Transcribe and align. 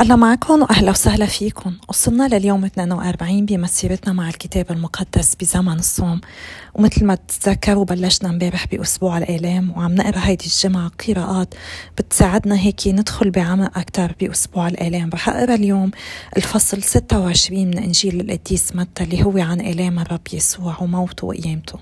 الله 0.00 0.16
معكم 0.16 0.62
وأهلا 0.62 0.90
وسهلا 0.90 1.26
فيكم. 1.26 1.74
وصلنا 1.88 2.28
لليوم 2.28 2.64
42 2.64 3.46
بمسيرتنا 3.46 4.12
مع 4.12 4.28
الكتاب 4.28 4.66
المقدس 4.70 5.34
بزمن 5.34 5.78
الصوم. 5.78 6.20
ومثل 6.74 7.04
ما 7.04 7.14
تتذكروا 7.14 7.84
بلشنا 7.84 8.30
امبارح 8.30 8.66
بأسبوع 8.66 9.18
الآلام 9.18 9.70
وعم 9.76 9.94
نقرأ 9.94 10.18
هيدي 10.18 10.46
الجمعة 10.46 10.90
قراءات 11.08 11.54
بتساعدنا 11.98 12.58
هيك 12.58 12.88
ندخل 12.88 13.30
بعمق 13.30 13.78
أكثر 13.78 14.14
بأسبوع 14.20 14.68
الآلام 14.68 15.10
رح 15.14 15.28
أقرأ 15.28 15.54
اليوم 15.54 15.90
الفصل 16.36 16.82
26 16.82 17.66
من 17.66 17.78
إنجيل 17.78 18.20
القديس 18.20 18.76
متى 18.76 19.04
اللي 19.04 19.22
هو 19.24 19.38
عن 19.38 19.60
آلام 19.60 19.98
الرب 19.98 20.28
يسوع 20.32 20.76
وموته 20.80 21.26
وقيامته. 21.26 21.78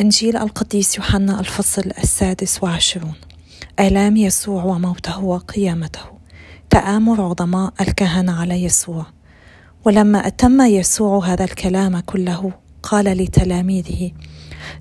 إنجيل 0.00 0.36
القديس 0.36 0.96
يوحنا 0.96 1.40
الفصل 1.40 1.90
السادس 2.02 2.62
وعشرون. 2.62 3.14
آلام 3.80 4.16
يسوع 4.16 4.64
وموته 4.64 5.18
وقيامته. 5.24 6.17
تآمر 6.70 7.20
عظماء 7.22 7.72
الكهنة 7.80 8.40
على 8.40 8.64
يسوع. 8.64 9.06
ولما 9.84 10.26
أتم 10.26 10.60
يسوع 10.60 11.26
هذا 11.26 11.44
الكلام 11.44 12.00
كله 12.00 12.52
قال 12.82 13.04
لتلاميذه 13.04 14.10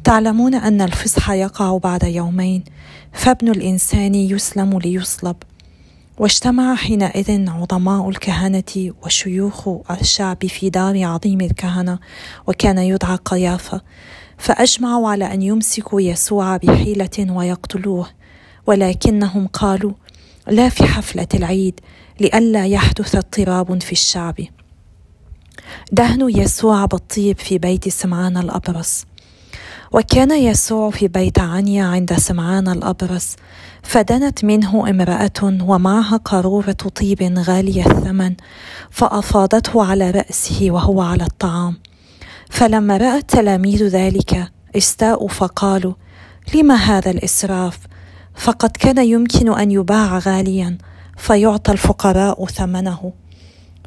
تعلمون 0.04 0.56
أن 0.56 0.82
الفصح 0.82 1.32
يقع 1.32 1.78
بعد 1.78 2.04
يومين 2.04 2.64
فابن 3.14 3.50
الإنسان 3.50 4.16
يسلم 4.16 4.80
ليصلب. 4.80 5.36
واجتمع 6.18 6.76
حينئذ 6.76 7.50
عظماء 7.50 8.10
الكهنة 8.10 8.94
وشيوخ 9.04 9.70
الشعب 9.92 10.46
في 10.46 10.70
دار 10.70 11.04
عظيم 11.06 11.42
الكهنة 11.42 12.00
وكان 12.48 12.78
يدعى 12.78 13.16
قيافة 13.16 13.82
فأجمعوا 14.38 15.10
على 15.10 15.34
أن 15.34 15.42
يمسكوا 15.42 16.02
يسوع 16.02 16.58
بحيلة 16.58 17.28
ويقتلوه. 17.30 18.08
ولكنهم 18.68 19.48
قالوا 19.48 19.92
لا 20.50 20.70
في 20.70 20.84
حفلة 20.84 21.28
العيد 21.34 21.80
لئلا 22.20 22.66
يحدث 22.66 23.16
اضطراب 23.16 23.82
في 23.82 23.92
الشعب. 23.92 24.36
دهن 25.92 26.30
يسوع 26.30 26.86
بالطيب 26.86 27.40
في 27.40 27.58
بيت 27.58 27.90
سمعان 27.90 28.38
الأبرص. 28.38 29.06
وكان 29.92 30.32
يسوع 30.32 30.90
في 30.90 31.08
بيت 31.08 31.40
عنيا 31.40 31.86
عند 31.86 32.14
سمعان 32.14 32.68
الأبرص 32.68 33.36
فدنت 33.84 34.46
منه 34.46 34.90
امرأة 34.90 35.58
ومعها 35.62 36.18
قارورة 36.18 36.72
طيب 36.72 37.34
غالي 37.38 37.86
الثمن 37.86 38.36
فأفاضته 38.92 39.86
على 39.86 40.12
رأسه 40.12 40.68
وهو 40.72 41.02
على 41.02 41.24
الطعام. 41.24 41.78
فلما 42.50 42.98
رأى 42.98 43.18
التلاميذ 43.18 43.84
ذلك 43.84 44.52
استاءوا 44.78 45.30
فقالوا 45.30 45.94
لم 46.56 46.72
هذا 46.72 47.12
الإسراف؟ 47.12 47.80
فقد 48.38 48.70
كان 48.70 48.98
يمكن 48.98 49.54
أن 49.60 49.72
يباع 49.72 50.18
غاليا 50.18 50.78
فيعطى 51.18 51.72
الفقراء 51.72 52.46
ثمنه. 52.46 53.14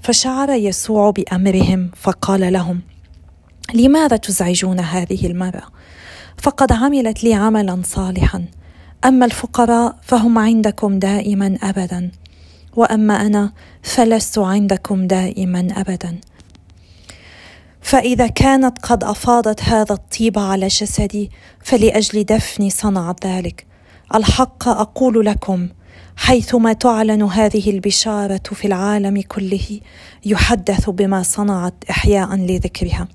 فشعر 0.03 0.51
يسوع 0.51 1.11
بأمرهم 1.11 1.91
فقال 1.97 2.53
لهم 2.53 2.81
لماذا 3.75 4.17
تزعجون 4.17 4.81
هذه 4.81 5.27
المرأة؟ 5.27 5.63
فقد 6.39 6.73
عملت 6.73 7.25
لي 7.25 7.35
عملا 7.35 7.83
صالحا. 7.85 8.45
أما 9.05 9.27
الفقراء 9.27 9.97
فهم 10.03 10.39
عندكم 10.39 10.99
دائما 10.99 11.59
ابدا 11.63 12.11
وأما 12.77 13.27
أنا 13.27 13.53
فلست 13.83 14.39
عندكم 14.39 15.07
دائما 15.07 15.69
ابدا. 15.77 16.21
فإذا 17.83 18.27
كانت 18.27 18.79
قد 18.79 19.05
أفاضت 19.05 19.63
هذا 19.63 19.93
الطيب 19.93 20.39
على 20.39 20.69
جسدي 20.69 21.31
فلأجل 21.65 22.25
دفني 22.25 22.71
صنعت 22.71 23.27
ذلك. 23.27 23.70
الحق 24.15 24.69
أقول 24.69 25.27
لكم 25.27 25.69
حيثما 26.17 26.73
تعلن 26.73 27.23
هذه 27.23 27.71
البشارة 27.71 28.43
في 28.53 28.67
العالم 28.67 29.23
كله 29.23 29.81
يحدث 30.27 30.91
بما 30.91 31.23
صنعت 31.23 31.75
احياء 31.91 32.35
لذكرها. 32.37 33.09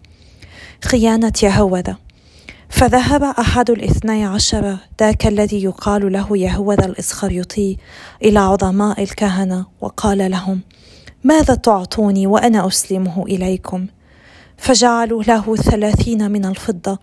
خيانة 0.84 1.34
يهوذا. 1.44 1.96
فذهب 2.70 3.24
أحد 3.24 3.70
الاثني 3.70 4.26
عشر 4.26 4.78
ذاك 5.00 5.28
الذي 5.28 5.64
يقال 5.64 6.12
له 6.12 6.38
يهوذا 6.38 6.86
الإسخريطي 6.86 7.78
إلى 8.24 8.40
عظماء 8.40 9.04
الكهنة 9.04 9.66
وقال 9.82 10.32
لهم 10.32 10.62
ماذا 11.24 11.56
تعطوني 11.56 12.28
وأنا 12.28 12.68
أسلمه 12.68 13.24
إليكم؟ 13.26 13.88
فجعلوا 14.58 15.24
له 15.24 15.56
ثلاثين 15.56 16.32
من 16.32 16.46
الفضة. 16.46 17.00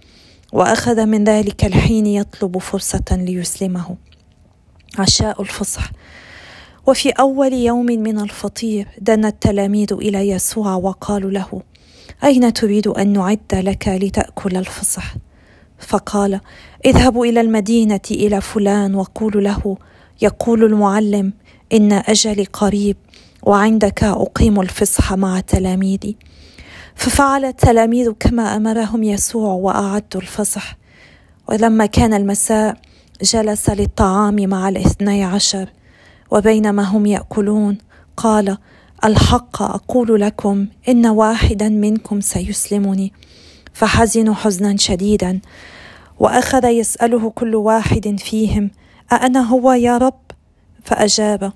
وأخذ 0.52 1.06
من 1.06 1.24
ذلك 1.24 1.64
الحين 1.64 2.06
يطلب 2.06 2.58
فرصة 2.58 3.04
ليسلمه. 3.10 3.96
عشاء 4.98 5.42
الفصح. 5.42 5.90
وفي 6.86 7.10
أول 7.10 7.52
يوم 7.52 7.86
من 7.86 8.20
الفطير 8.20 8.88
دنا 9.00 9.28
التلاميذ 9.28 9.92
إلى 9.92 10.28
يسوع 10.28 10.74
وقالوا 10.74 11.30
له 11.30 11.62
أين 12.24 12.52
تريد 12.52 12.86
أن 12.86 13.12
نعد 13.12 13.54
لك 13.54 13.88
لتأكل 13.88 14.56
الفصح؟ 14.56 15.14
فقال 15.78 16.40
اذهبوا 16.86 17.26
إلى 17.26 17.40
المدينة 17.40 18.00
إلى 18.10 18.40
فلان 18.40 18.94
وقولوا 18.94 19.40
له 19.40 19.76
يقول 20.22 20.64
المعلم 20.64 21.32
إن 21.72 21.92
أجلي 21.92 22.44
قريب 22.44 22.96
وعندك 23.42 24.04
أقيم 24.04 24.60
الفصح 24.60 25.12
مع 25.12 25.40
تلاميذي. 25.40 26.16
ففعل 26.94 27.44
التلاميذ 27.44 28.10
كما 28.10 28.56
أمرهم 28.56 29.03
يسوع 29.03 29.53
وأعدوا 29.53 30.20
الفصح. 30.20 30.76
ولما 31.48 31.86
كان 31.86 32.14
المساء 32.14 32.76
جلس 33.22 33.70
للطعام 33.70 34.48
مع 34.48 34.69
الاثني 34.69 35.25
عشر 35.25 35.69
وبينما 36.31 36.82
هم 36.82 37.06
يأكلون 37.06 37.78
قال 38.16 38.58
الحق 39.04 39.62
أقول 39.62 40.20
لكم 40.20 40.66
إن 40.88 41.06
واحدا 41.06 41.69
منكم 41.69 42.20
سيسلمني. 42.20 43.12
فحزنوا 43.72 44.34
حزنا 44.34 44.76
شديدا 44.76 45.41
وأخذ 46.19 46.64
يسأله 46.64 47.31
كل 47.31 47.54
واحد 47.54 48.20
فيهم 48.20 48.70
أأنا 49.12 49.41
هو 49.41 49.72
يا 49.72 49.98
رب؟ 49.98 50.20
فأجاب 50.84 51.52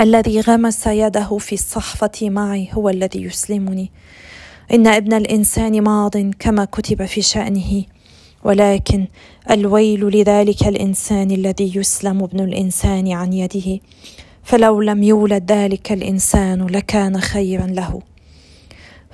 الذي 0.00 0.40
غمس 0.40 0.86
يده 0.86 1.38
في 1.38 1.52
الصحفة 1.52 2.30
معي 2.30 2.68
هو 2.72 2.88
الذي 2.88 3.22
يسلمني. 3.22 3.90
إن 4.72 4.86
ابن 4.86 5.12
الإنسان 5.12 5.82
ماض 5.82 6.16
كما 6.16 6.64
كتب 6.64 7.04
في 7.04 7.22
شأنه 7.22 7.84
ولكن 8.44 9.06
الويل 9.50 10.04
لذلك 10.04 10.66
الإنسان 10.68 11.30
الذي 11.30 11.76
يسلم 11.76 12.22
ابن 12.22 12.40
الإنسان 12.40 13.12
عن 13.12 13.32
يده 13.32 13.80
فلو 14.42 14.80
لم 14.80 15.02
يولد 15.02 15.52
ذلك 15.52 15.92
الإنسان 15.92 16.66
لكان 16.66 17.20
خيرا 17.20 17.66
له. 17.66 18.02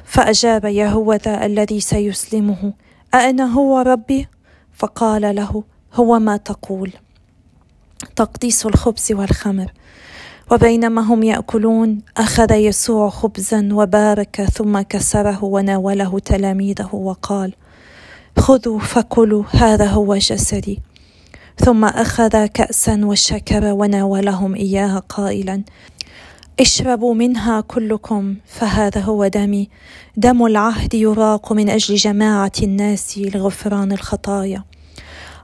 فأجاب 0.04 0.64
يهوذا 0.64 1.46
الذي 1.46 1.80
سيسلمه 1.80 2.72
أأنا 3.14 3.44
هو 3.52 3.78
ربي؟ 3.78 4.26
فقال 4.74 5.34
له 5.36 5.64
هو 5.94 6.18
ما 6.18 6.36
تقول. 6.36 6.92
تقديس 8.16 8.66
الخبز 8.66 9.12
والخمر. 9.12 9.72
وبينما 10.50 11.02
هم 11.02 11.22
يأكلون 11.22 11.98
أخذ 12.16 12.52
يسوع 12.52 13.08
خبزا 13.10 13.68
وبارك 13.72 14.42
ثم 14.42 14.80
كسره 14.80 15.44
وناوله 15.44 16.18
تلاميذه 16.18 16.94
وقال 16.94 17.54
خذوا 18.38 18.78
فكلوا 18.78 19.44
هذا 19.50 19.86
هو 19.86 20.16
جسدي. 20.16 20.80
ثم 21.56 21.84
أخذ 21.84 22.46
كاسا 22.46 23.00
وشكر 23.04 23.64
وناولهم 23.64 24.54
إياها 24.54 24.98
قائلا 24.98 25.62
اشربوا 26.60 27.14
منها 27.14 27.60
كلكم 27.60 28.36
فهذا 28.46 29.00
هو 29.00 29.26
دمي. 29.26 29.68
دم 30.16 30.46
العهد 30.46 30.94
يراق 30.94 31.52
من 31.52 31.70
أجل 31.70 31.94
جماعة 31.94 32.52
الناس 32.62 33.18
لغفران 33.18 33.92
الخطايا. 33.92 34.64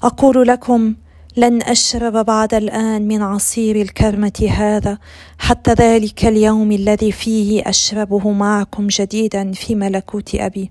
أقول 0.02 0.48
لكم 0.48 0.94
لن 1.36 1.62
أشرب 1.62 2.26
بعد 2.26 2.54
الآن 2.54 3.08
من 3.08 3.22
عصير 3.22 3.76
الكرمة 3.76 4.48
هذا 4.50 4.98
حتى 5.38 5.72
ذلك 5.72 6.24
اليوم 6.26 6.72
الذي 6.72 7.12
فيه 7.12 7.62
أشربه 7.68 8.30
معكم 8.30 8.86
جديدا 8.86 9.52
في 9.52 9.74
ملكوت 9.74 10.34
أبي. 10.34 10.70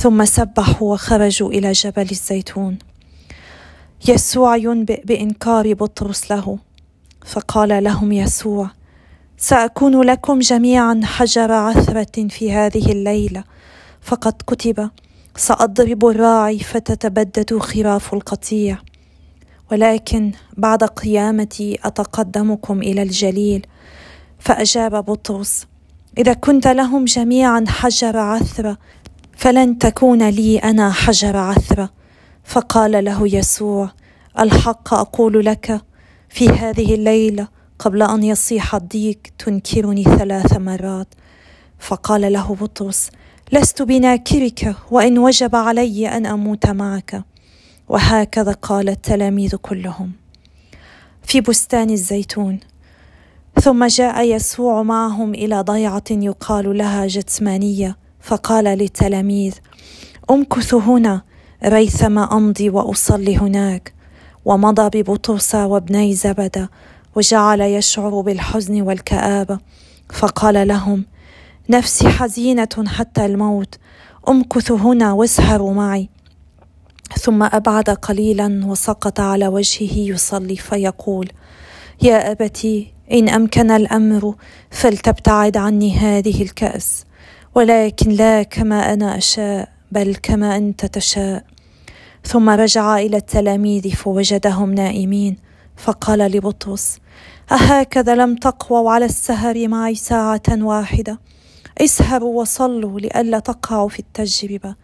ثم 0.00 0.24
سبحوا 0.24 0.92
وخرجوا 0.92 1.50
إلى 1.50 1.72
جبل 1.72 2.10
الزيتون. 2.10 2.78
يسوع 4.08 4.56
ينبئ 4.56 5.04
بإنكار 5.04 5.74
بطرس 5.74 6.30
له 6.30 6.58
فقال 7.26 7.84
لهم 7.84 8.12
يسوع 8.12 8.70
سأكون 9.38 10.02
لكم 10.02 10.38
جميعا 10.38 11.00
حجر 11.04 11.52
عثرة 11.52 12.28
في 12.28 12.52
هذه 12.52 12.92
الليلة. 12.92 13.44
فقد 14.02 14.34
كتب 14.46 14.90
سأضرب 15.36 16.06
الراعي 16.06 16.58
فتتبدد 16.58 17.58
خراف 17.58 18.14
القطيع. 18.14 18.78
ولكن 19.72 20.32
بعد 20.56 20.84
قيامتي 20.84 21.78
أتقدمكم 21.84 22.82
إلى 22.82 23.02
الجليل. 23.02 23.66
فأجاب 24.38 25.04
بطرس 25.04 25.66
إذا 26.18 26.32
كنت 26.32 26.66
لهم 26.66 27.04
جميعا 27.04 27.64
حجر 27.68 28.16
عثرة 28.16 28.78
فلن 29.36 29.78
تكون 29.78 30.28
لي 30.28 30.58
أنا 30.58 30.90
حجر 30.90 31.36
عثرة. 31.36 31.90
فقال 32.44 33.04
له 33.04 33.36
يسوع 33.36 33.90
الحق 34.38 34.94
أقول 34.94 35.44
لك 35.44 35.80
في 36.28 36.48
هذه 36.48 36.94
الليلة 36.94 37.48
قبل 37.78 38.02
أن 38.02 38.22
يصيح 38.22 38.74
الديك 38.74 39.32
تنكرني 39.38 40.04
ثلاث 40.04 40.56
مرات. 40.56 41.14
فقال 41.78 42.32
له 42.32 42.54
بطرس 42.54 43.10
لست 43.52 43.82
بناكرك 43.82 44.76
وإن 44.90 45.18
وجب 45.18 45.56
علي 45.56 46.08
أن 46.08 46.26
أموت 46.26 46.66
معك. 46.66 47.31
وهكذا 47.92 48.52
قال 48.52 48.88
التلاميذ 48.88 49.56
كلهم. 49.56 50.12
في 51.22 51.40
بستان 51.40 51.90
الزيتون. 51.90 52.60
ثم 53.60 53.86
جاء 53.86 54.22
يسوع 54.22 54.82
معهم 54.82 55.34
إلى 55.34 55.60
ضيعة 55.60 56.04
يقال 56.10 56.78
لها 56.78 57.06
جتسمانيه 57.06 57.96
فقال 58.20 58.64
للتلاميذ 58.64 59.54
امكثوا 60.30 60.80
هنا 60.80 61.22
ريثما 61.64 62.36
أمضي 62.36 62.70
وأصلي 62.70 63.36
هناك. 63.36 63.92
ومضى 64.44 65.02
ببطرس 65.02 65.54
وابني 65.54 66.14
زبده 66.14 66.70
وجعل 67.16 67.60
يشعر 67.60 68.20
بالحزن 68.20 68.82
والكابه 68.82 69.58
فقال 70.12 70.68
لهم 70.68 71.04
نفسي 71.70 72.08
حزينة 72.08 72.84
حتى 72.86 73.26
الموت. 73.26 73.78
امكثوا 74.28 74.76
هنا 74.76 75.12
واسهروا 75.12 75.74
معي. 75.74 76.08
ثم 77.20 77.42
أبعد 77.42 77.90
قليلا 77.90 78.60
وسقط 78.66 79.20
على 79.20 79.48
وجهه 79.48 79.98
يصلي 79.98 80.56
فيقول 80.56 81.28
يا 82.02 82.30
أبتي 82.30 82.92
إن 83.12 83.28
أمكن 83.28 83.70
الأمر 83.70 84.34
فلتبتعد 84.70 85.56
عني 85.56 85.96
هذه 85.96 86.42
الكأس 86.42 87.04
ولكن 87.54 88.10
لا 88.10 88.42
كما 88.42 88.92
أنا 88.92 89.18
أشاء 89.18 89.68
بل 89.92 90.16
كما 90.22 90.56
أنت 90.56 90.86
تشاء. 90.86 91.44
ثم 92.24 92.50
رجع 92.50 92.98
إلى 92.98 93.16
التلاميذ 93.16 93.90
فوجدهم 93.90 94.74
نائمين 94.74 95.36
فقال 95.76 96.18
لبطرس 96.18 96.98
أهكذا 97.52 98.14
لم 98.14 98.36
تقووا 98.36 98.90
على 98.90 99.04
السهر 99.04 99.68
معي 99.68 99.94
ساعة 99.94 100.42
واحدة 100.50 101.20
اسهروا 101.80 102.40
وصلوا 102.40 103.00
لئلا 103.00 103.38
تقعوا 103.38 103.88
في 103.88 103.98
التجربة. 103.98 104.74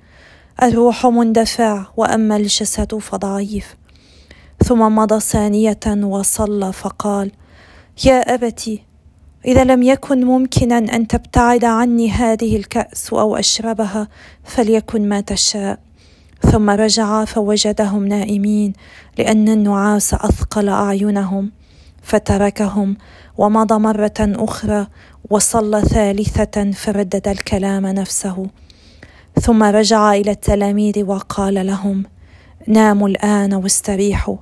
الروح 0.62 1.06
مندفع 1.06 1.84
وأما 1.96 2.36
الجسد 2.36 2.94
فضعيف. 2.94 3.76
ثم 4.64 4.96
مضى 4.96 5.20
ثانية 5.20 5.80
وصلى 5.86 6.72
فقال 6.72 7.32
يا 8.04 8.34
أبتي 8.34 8.82
إذا 9.44 9.64
لم 9.64 9.82
يكن 9.82 10.24
ممكنا 10.24 10.78
أن 10.78 11.06
تبتعد 11.06 11.64
عني 11.64 12.10
هذه 12.10 12.56
الكأس 12.56 13.12
أو 13.12 13.36
أشربها 13.36 14.08
فليكن 14.44 15.08
ما 15.08 15.20
تشاء. 15.20 15.78
ثم 16.42 16.70
رجع 16.70 17.24
فوجدهم 17.24 18.08
نائمين 18.08 18.72
لأن 19.18 19.48
النعاس 19.48 20.14
أثقل 20.14 20.68
أعينهم 20.68 21.52
فتركهم. 22.02 22.96
ومضى 23.38 23.78
مرة 23.78 24.14
أخرى 24.20 24.86
وصلى 25.30 25.82
ثالثة 25.82 26.70
فردد 26.70 27.28
الكلام 27.28 27.86
نفسه. 27.86 28.46
ثم 29.40 29.62
رجع 29.62 30.12
إلى 30.12 30.30
التلاميذ 30.30 31.04
وقال 31.04 31.66
لهم 31.66 32.04
ناموا 32.66 33.08
الآن 33.08 33.54
واستريحوا. 33.54 34.36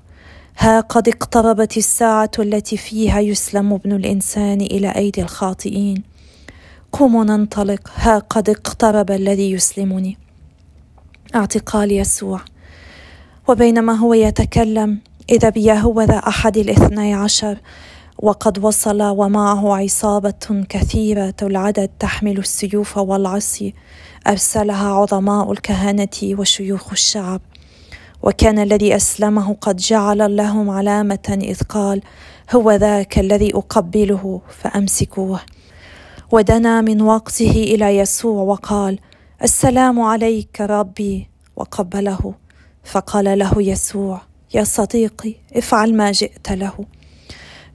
ها 0.58 0.80
قد 0.80 1.08
اقتربت 1.08 1.76
الساعة 1.76 2.30
التي 2.38 2.76
فيها 2.76 3.20
يسلم 3.20 3.72
ابن 3.72 3.92
الإنسان 3.92 4.60
إلى 4.60 4.88
أيدي 4.88 5.22
الخاطئين. 5.22 6.02
قوموا 6.92 7.24
ننطلق. 7.24 7.90
ها 7.96 8.18
قد 8.18 8.50
اقترب 8.50 9.10
الذي 9.10 9.50
يسلمني. 9.50 10.18
اعتقال 11.34 11.92
يسوع. 11.92 12.40
وبينما 13.48 13.92
هو 13.92 14.14
يتكلم 14.14 14.98
إذا 15.30 15.48
بيهوذا 15.48 16.18
أحد 16.18 16.56
الاثني 16.56 17.14
عشر 17.14 17.58
وقد 18.18 18.64
وصل 18.64 19.02
ومعه 19.02 19.76
عصابة 19.76 20.64
كثيرة 20.68 21.34
العدد 21.42 21.90
تحمل 21.98 22.38
السيوف 22.38 22.98
والعصي. 22.98 23.74
أرسلها 24.26 24.88
عظماء 24.88 25.52
الكهنة 25.52 26.08
وشيوخ 26.24 26.92
الشعب. 26.92 27.40
وكان 28.22 28.58
الذي 28.58 28.96
أسلمه 28.96 29.54
قد 29.60 29.76
جعل 29.76 30.36
لهم 30.36 30.70
علامة 30.70 31.38
إذ 31.42 31.62
قال 31.62 32.02
هو 32.54 32.72
ذاك 32.72 33.18
الذي 33.18 33.54
أقبله 33.54 34.40
فأمسكوه. 34.48 35.40
ودنا 36.32 36.80
من 36.80 37.02
وقته 37.02 37.50
إلى 37.50 37.96
يسوع 37.96 38.42
وقال 38.42 38.98
السلام 39.42 40.00
عليك 40.00 40.60
ربي. 40.60 41.28
وقبله. 41.56 42.34
فقال 42.84 43.38
له 43.38 43.62
يسوع 43.62 44.20
يا 44.54 44.64
صديقي 44.64 45.34
افعل 45.56 45.94
ما 45.94 46.12
جئت 46.12 46.52
له. 46.52 46.95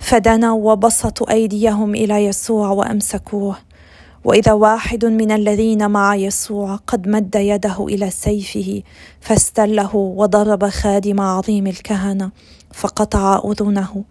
فدنوا 0.02 0.72
وبسطوا 0.72 1.32
أيديهم 1.32 1.96
إلى 1.96 2.26
يسوع 2.26 2.70
وأمسكوه. 2.70 3.58
وإذا 4.24 4.54
واحد 4.54 5.06
من 5.06 5.32
الذين 5.32 5.90
مع 5.92 6.16
يسوع 6.16 6.76
قد 6.76 7.08
مد 7.08 7.36
يده 7.36 7.86
إلى 7.86 8.10
سيفه 8.10 8.82
فاستله 9.22 9.96
وضرب 9.96 10.70
خادم 10.70 11.22
عظيم 11.22 11.68
الكهنة 11.68 12.32
فقطع 12.74 13.42
أذنه. 13.46 14.04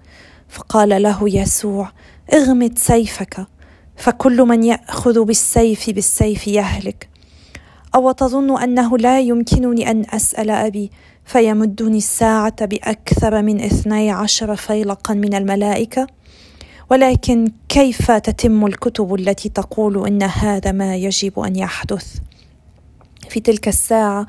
فقال 0.48 1.02
له 1.02 1.18
يسوع 1.28 1.92
اغمد 2.34 2.78
سيفك 2.78 3.46
فكل 3.96 4.42
من 4.42 4.64
يأخذ 4.64 5.24
بالسيف 5.24 5.90
بالسيف 5.90 6.48
يهلك. 6.48 7.08
أو 7.94 8.12
تظن 8.12 8.62
أنه 8.62 8.98
لا 8.98 9.20
يمكنني 9.20 9.90
أن 9.90 10.04
أسأل 10.10 10.50
أبي 10.50 10.90
فيمدني 11.24 11.98
الساعة 11.98 12.66
بأكثر 12.66 13.42
من 13.42 13.60
اثني 13.60 14.10
عشر 14.10 14.56
فيلقا 14.56 15.14
من 15.14 15.34
الملائكة. 15.34 16.06
ولكن 16.90 17.52
كيف 17.68 18.10
تتم 18.10 18.66
الكتب 18.66 19.14
التي 19.14 19.48
تقول 19.48 20.06
إن 20.06 20.22
هذا 20.22 20.72
ما 20.72 20.96
يجب 20.96 21.40
أن 21.40 21.56
يحدث؟ 21.56 22.16
في 23.28 23.40
تلك 23.40 23.68
الساعة 23.68 24.26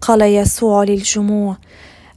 قال 0.00 0.22
يسوع 0.22 0.84
للجموع 0.84 1.56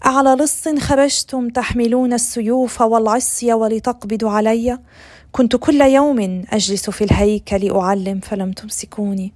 أعلى 0.06 0.30
لص 0.30 0.68
خرجتم 0.80 1.50
تحملون 1.50 2.14
السيوف 2.14 2.82
والعصي 2.82 3.54
ولتقبضوا 3.54 4.30
علي؟ 4.30 4.80
كنت 5.32 5.56
كل 5.56 5.82
يوم 5.82 6.46
أجلس 6.50 6.90
في 6.90 7.04
الهيكل 7.04 7.72
أعلم 7.72 8.20
فلم 8.20 8.52
تمسكوني. 8.52 9.34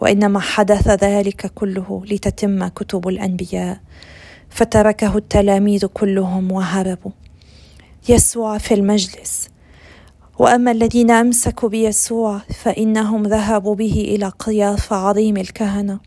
وإنما 0.00 0.40
حدث 0.40 0.88
ذلك 0.88 1.52
كله 1.54 2.02
لتتم 2.06 2.68
كتب 2.68 3.08
الأنبياء. 3.08 3.80
فتركه 4.50 5.16
التلاميذ 5.16 5.86
كلهم 5.86 6.52
وهربوا. 6.52 7.10
يسوع 8.08 8.58
في 8.58 8.74
المجلس. 8.74 9.48
وأما 10.38 10.70
الذين 10.70 11.10
أمسكوا 11.10 11.68
بيسوع 11.68 12.40
فإنهم 12.62 13.22
ذهبوا 13.22 13.74
به 13.74 14.14
إلى 14.14 14.28
قياف 14.38 14.92
عظيم 14.92 15.36
الكهنة. 15.36 16.00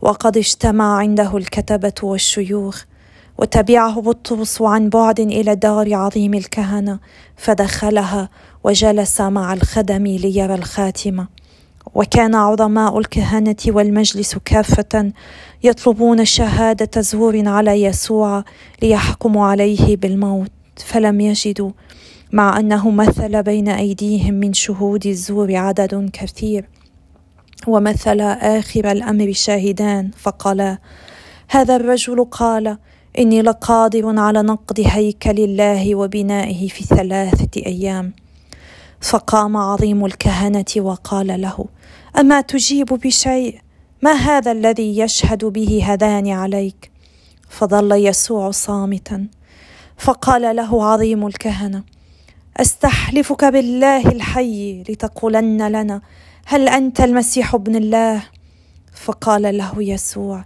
وقد 0.00 0.36
اجتمع 0.36 0.96
عنده 0.96 1.36
الكتبة 1.36 1.94
والشيوخ 2.02 2.84
وتبعه 3.38 4.00
بطرس 4.00 4.62
عن 4.62 4.88
بعد 4.88 5.20
إلى 5.20 5.54
دار 5.54 5.94
عظيم 5.94 6.34
الكهنة 6.34 6.98
فدخلها 7.36 8.28
وجلس 8.64 9.20
مع 9.20 9.52
الخدم 9.52 10.06
ليرى 10.06 10.54
الخاتمة. 10.54 11.28
وكان 11.94 12.34
عظماء 12.34 12.98
الكهنة 12.98 13.56
والمجلس 13.66 14.36
كافة 14.44 15.12
يطلبون 15.62 16.24
شهادة 16.24 17.00
زور 17.00 17.48
على 17.48 17.82
يسوع 17.82 18.44
ليحكموا 18.82 19.46
عليه 19.46 19.96
بالموت 19.96 20.50
فلم 20.76 21.20
يجدوا 21.20 21.70
مع 22.32 22.60
أنه 22.60 22.90
مثل 22.90 23.42
بين 23.42 23.68
أيديهم 23.68 24.34
من 24.34 24.52
شهود 24.52 25.06
الزور 25.06 25.56
عدد 25.56 26.10
كثير 26.12 26.68
ومثل 27.66 28.20
آخر 28.20 28.90
الأمر 28.90 29.32
شاهدان 29.32 30.10
فقالا 30.16 30.78
هذا 31.48 31.76
الرجل 31.76 32.24
قال 32.24 32.78
إني 33.18 33.42
لقادر 33.42 34.18
على 34.18 34.42
نقض 34.42 34.80
هيكل 34.86 35.38
الله 35.38 35.94
وبنائه 35.94 36.68
في 36.68 36.84
ثلاثة 36.84 37.62
أيام. 37.66 38.12
فقام 39.00 39.56
عظيم 39.56 40.04
الكهنة 40.04 40.64
وقال 40.76 41.40
له 41.40 41.66
أما 42.18 42.40
تجيب 42.40 42.86
بشيء؟ 42.86 43.60
ما 44.02 44.12
هذا 44.12 44.52
الذي 44.52 44.98
يشهد 44.98 45.44
به 45.44 45.84
هذان 45.84 46.28
عليك؟ 46.28 46.90
فظل 47.48 47.92
يسوع 47.92 48.50
صامتا. 48.50 49.26
فقال 49.98 50.56
له 50.56 50.84
عظيم 50.84 51.26
الكهنة 51.26 51.82
أستحلفك 52.56 53.44
بالله 53.44 54.08
الحي 54.08 54.82
لتقولن 54.88 55.68
لنا 55.68 56.00
هل 56.46 56.68
أنت 56.68 57.00
المسيح 57.00 57.54
ابن 57.54 57.76
الله؟ 57.76 58.22
فقال 58.94 59.56
له 59.58 59.82
يسوع 59.82 60.44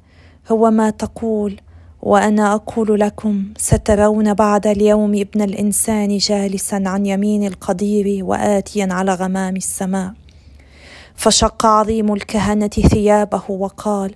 هو 0.53 0.71
ما 0.71 0.91
تقول 0.91 1.61
وأنا 2.03 2.55
أقول 2.55 3.01
لكم 3.01 3.45
سترون 3.57 4.35
بعد 4.35 4.67
اليوم 4.67 5.15
ابن 5.15 5.43
الإنسان 5.43 6.17
جالسا 6.19 6.83
عن 6.87 7.07
يمين 7.07 7.47
القدير 7.47 8.25
واتيا 8.25 8.89
على 8.91 9.15
غمام 9.15 9.57
السماء. 9.57 10.13
فشق 11.15 11.67
عظيم 11.67 12.13
الكهنة 12.13 12.69
ثيابه 12.69 13.43
وقال 13.49 14.15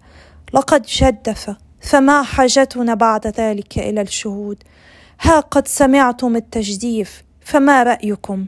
لقد 0.55 0.83
جدف 0.83 1.57
فما 1.81 2.23
حاجتنا 2.23 2.95
بعد 2.95 3.27
ذلك 3.27 3.79
إلى 3.79 4.01
الشهود؟ 4.01 4.63
ها 5.21 5.41
قد 5.41 5.69
سمعتم 5.69 6.37
التجديف 6.37 7.25
فما 7.41 7.83
رأيكم؟ 7.83 8.47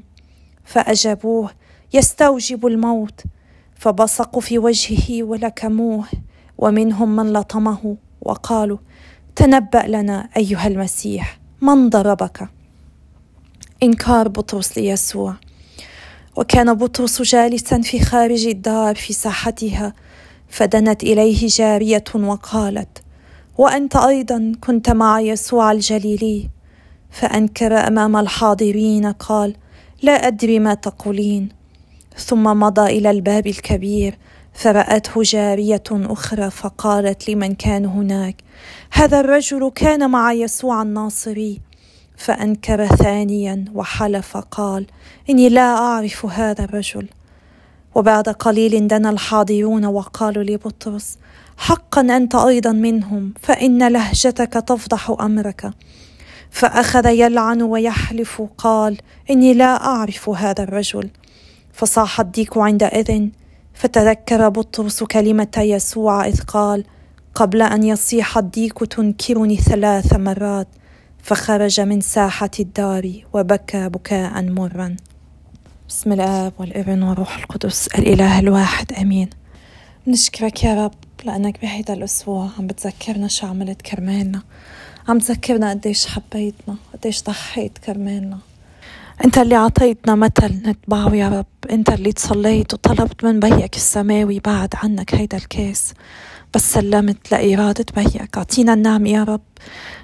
فأجابوه 0.64 1.50
يستوجب 1.94 2.66
الموت. 2.66 3.24
فبصقوا 3.78 4.40
في 4.40 4.58
وجهه 4.58 5.22
ولكموه 5.22 6.04
ومنهم 6.58 7.16
من 7.16 7.32
لطمه 7.32 7.96
وقالوا 8.22 8.78
تنبأ 9.36 9.84
لنا 9.88 10.28
أيها 10.36 10.66
المسيح 10.66 11.38
من 11.60 11.88
ضربك؟ 11.90 12.48
إنكار 13.82 14.28
بطرس 14.28 14.78
ليسوع. 14.78 15.34
وكان 16.36 16.74
بطرس 16.74 17.22
جالسا 17.22 17.80
في 17.80 18.00
خارج 18.00 18.46
الدار 18.46 18.94
في 18.94 19.12
ساحتها 19.12 19.92
فدنت 20.48 21.02
إليه 21.02 21.46
جارية 21.46 22.04
وقالت 22.14 23.02
وأنت 23.58 23.96
أيضا 23.96 24.52
كنت 24.60 24.90
مع 24.90 25.20
يسوع 25.20 25.72
الجليلي 25.72 26.48
فأنكر 27.10 27.74
أمام 27.88 28.16
الحاضرين 28.16 29.06
قال 29.06 29.56
لا 30.02 30.12
أدري 30.12 30.58
ما 30.58 30.74
تقولين. 30.74 31.48
ثم 32.16 32.44
مضى 32.44 32.98
إلى 32.98 33.10
الباب 33.10 33.46
الكبير 33.46 34.18
فراته 34.56 35.22
جارية 35.22 35.82
أخرى 35.90 36.50
فقالت 36.50 37.30
لمن 37.30 37.54
كان 37.54 37.84
هناك 37.84 38.36
هذا 38.92 39.20
الرجل 39.20 39.72
كان 39.74 40.10
مع 40.10 40.32
يسوع 40.32 40.82
الناصري. 40.82 41.60
فأنكر 42.16 42.86
ثانيا 42.86 43.64
وحلف 43.74 44.36
قال 44.36 44.86
إني 45.30 45.48
لا 45.48 45.76
أعرف 45.78 46.26
هذا 46.26 46.64
الرجل. 46.64 47.08
وبعد 47.94 48.28
قليل 48.28 48.88
دنا 48.88 49.10
الحاضرون 49.10 49.84
وقالوا 49.84 50.42
لبطرس 50.42 51.18
حقا 51.56 52.00
أنت 52.00 52.34
أيضا 52.34 52.72
منهم 52.72 53.34
فإن 53.42 53.88
لهجتك 53.88 54.52
تفضح 54.52 55.16
أمرك. 55.20 55.70
فأخذ 56.50 57.06
يلعن 57.06 57.62
ويحلف 57.62 58.42
قال 58.58 58.98
إني 59.30 59.54
لا 59.54 59.86
أعرف 59.86 60.28
هذا 60.28 60.62
الرجل. 60.62 61.10
فصاح 61.72 62.20
الديك 62.20 62.58
عندئذ 62.58 63.28
فتذكر 63.76 64.48
بطرس 64.48 65.02
كلمة 65.02 65.56
يسوع 65.56 66.26
إذ 66.26 66.40
قال 66.40 66.84
قبل 67.34 67.62
أن 67.62 67.82
يصيح 67.82 68.38
الديك 68.38 68.78
تنكرني 68.78 69.56
ثلاث 69.56 70.12
مرات 70.14 70.68
فخرج 71.22 71.80
من 71.80 72.00
ساحة 72.00 72.50
الدار 72.60 73.12
وبكى 73.32 73.88
بكاء 73.88 74.42
مرا. 74.42 74.96
بسم 75.88 76.12
الآب 76.12 76.52
والإبن 76.58 77.02
والروح 77.02 77.38
القدس 77.38 77.86
الإله 77.86 78.38
الواحد 78.38 78.92
آمين. 78.92 79.30
نشكرك 80.06 80.64
يا 80.64 80.84
رب 80.84 80.94
لأنك 81.24 81.60
بهيدا 81.62 81.94
الأسبوع 81.94 82.48
عم 82.58 82.66
بتذكرنا 82.66 83.28
شو 83.28 83.46
عملت 83.46 83.82
كرمالنا. 83.82 84.42
عم 85.08 85.18
تذكرنا 85.18 85.70
قديش 85.70 86.06
حبيتنا 86.06 86.76
قديش 86.94 87.22
ضحيت 87.22 87.78
كرمالنا. 87.78 88.38
انت 89.24 89.38
اللي 89.38 89.54
عطيتنا 89.54 90.14
مثل 90.14 90.52
نتبعه 90.68 91.14
يا 91.14 91.28
رب. 91.28 91.46
انت 91.70 91.88
اللي 91.90 92.12
تصليت 92.12 92.74
وطلبت 92.74 93.24
من 93.24 93.40
بيك 93.40 93.76
السماوي 93.76 94.40
بعد 94.40 94.74
عنك 94.74 95.14
هيدا 95.14 95.36
الكاس 95.36 95.94
بس 96.54 96.72
سلمت 96.72 97.32
لإرادة 97.32 97.84
بيك 97.96 98.36
أعطينا 98.36 98.74
النعم 98.74 99.06
يا 99.06 99.24
رب. 99.24 99.40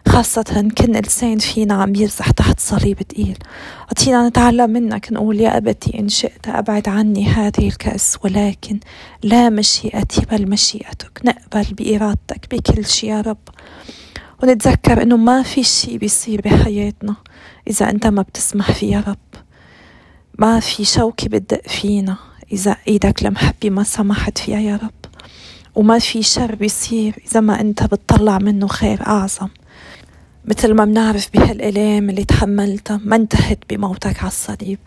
خاصة 0.09 0.71
كن 0.79 0.93
لسان 0.93 1.39
فينا 1.39 1.75
عم 1.75 1.95
يرزح 1.95 2.31
تحت 2.31 2.61
صليب 2.61 3.03
تقيل. 3.03 3.39
أعطينا 3.83 4.29
نتعلم 4.29 4.71
منك 4.71 5.13
نقول 5.13 5.41
يا 5.41 5.57
أبتي 5.57 5.99
إن 5.99 6.09
شئت 6.09 6.49
أبعد 6.49 6.89
عني 6.89 7.27
هذه 7.27 7.69
الكأس 7.69 8.19
ولكن 8.25 8.81
لا 9.23 9.49
مشيئتي 9.51 10.21
بل 10.31 10.51
مشيئتك. 10.51 11.21
نقبل 11.25 11.75
بإرادتك 11.75 12.55
بكل 12.55 12.87
شيء 12.87 13.11
يا 13.11 13.21
رب. 13.21 13.39
ونتذكر 14.43 15.03
إنه 15.03 15.17
ما 15.17 15.43
في 15.43 15.63
شيء 15.63 15.99
بيصير 15.99 16.41
بحياتنا 16.41 17.17
إذا 17.71 17.91
أنت 17.91 18.07
ما 18.07 18.23
بتسمح 18.23 18.73
فيه 18.73 18.97
يا 18.97 19.05
رب. 19.09 19.43
ما 20.39 20.61
في 20.61 20.85
شوكة 20.85 21.29
بتدق 21.29 21.69
فينا 21.69 22.17
إذا 22.53 22.77
إيدك 22.89 23.27
المحبة 23.27 23.71
ما 23.71 23.83
سمحت 23.83 24.39
فيها 24.39 24.61
يا 24.61 24.77
رب. 24.77 25.13
وما 25.75 25.99
في 25.99 26.23
شر 26.23 26.55
بيصير 26.55 27.15
إذا 27.31 27.41
ما 27.41 27.61
أنت 27.61 27.83
بتطلع 27.83 28.39
منه 28.39 28.67
خير 28.67 29.07
أعظم. 29.07 29.49
مثل 30.45 30.75
ما 30.75 30.85
بنعرف 30.85 31.29
بهالآلام 31.35 32.11
اللي 32.11 32.25
تحملتها 32.25 33.01
ما 33.05 33.17
انتهت 33.17 33.59
بموتك 33.71 34.19
على 34.19 34.29
الصليب. 34.29 34.79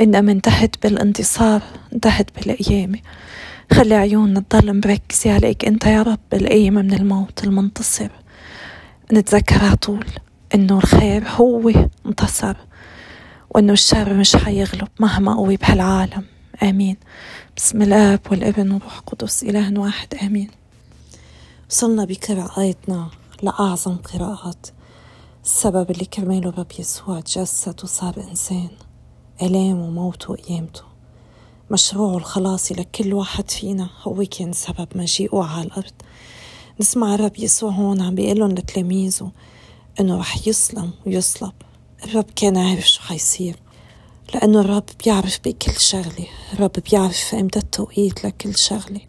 إنما 0.00 0.32
انتهت 0.32 0.82
بالانتصار 0.82 1.62
انتهت 1.92 2.30
بالقيامة. 2.36 2.98
خلي 3.72 3.94
عيوننا 3.94 4.44
تضل 4.50 4.76
مركزة 4.76 5.34
عليك 5.34 5.64
أنت 5.64 5.86
يا 5.86 6.02
رب 6.02 6.18
القيامة 6.32 6.82
من 6.82 6.92
الموت 6.92 7.44
المنتصر. 7.44 8.08
نتذكر 9.12 9.64
على 9.64 9.76
طول 9.76 10.06
إنه 10.54 10.78
الخير 10.78 11.28
هو 11.28 11.72
انتصر 12.06 12.56
وإنه 13.50 13.72
الشر 13.72 14.14
مش 14.14 14.36
حيغلب 14.36 14.88
مهما 15.00 15.34
قوي 15.34 15.56
بهالعالم. 15.56 16.24
آمين. 16.62 16.96
بسم 17.56 17.82
الآب 17.82 18.20
والابن 18.30 18.72
والروح 18.72 18.96
القدس 18.96 19.42
إله 19.42 19.80
واحد. 19.80 20.14
آمين. 20.14 20.50
وصلنا 21.70 22.04
بقراءاتنا 22.04 23.10
لأعظم 23.42 23.96
قراءات. 23.96 24.66
السبب 25.44 25.90
اللي 25.90 26.04
كرماله 26.04 26.50
رب 26.58 26.72
يسوع 26.78 27.20
تجسد 27.20 27.84
وصار 27.84 28.14
إنسان. 28.30 28.68
آلام 29.42 29.78
وموت 29.78 30.30
وقيامته. 30.30 30.82
مشروعه 31.70 32.16
الخلاصي 32.16 32.74
لكل 32.74 33.14
واحد 33.14 33.50
فينا 33.50 33.90
هو 34.02 34.24
كان 34.38 34.52
سبب 34.52 34.88
مجيئه 34.94 35.42
على 35.44 35.66
الأرض. 35.66 35.92
نسمع 36.80 37.14
الرب 37.14 37.38
يسوع 37.38 37.70
هون 37.70 38.02
عم 38.02 38.14
بيقلن 38.14 38.52
لتلاميذه 38.52 39.30
إنه 40.00 40.18
رح 40.18 40.48
يسلم 40.48 40.90
ويصلب. 41.06 41.52
الرب 42.04 42.26
كان 42.36 42.56
عارف 42.56 42.88
شو 42.88 43.02
حيصير 43.02 43.56
لأنه 44.34 44.60
الرب 44.60 44.84
بيعرف 45.04 45.40
بكل 45.44 45.80
شغلة. 45.80 46.26
الرب 46.52 46.72
بيعرف 46.90 47.34
إمتى 47.34 47.58
التوقيت 47.58 48.24
لكل 48.24 48.56
شغلة. 48.58 49.00